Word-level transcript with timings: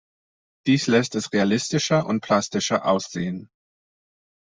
Dies 0.65 0.87
lässt 0.87 1.13
es 1.13 1.31
realistischer 1.31 2.07
und 2.07 2.21
plastischer 2.21 2.87
aussehen. 2.87 3.51